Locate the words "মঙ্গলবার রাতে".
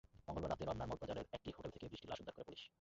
0.27-0.63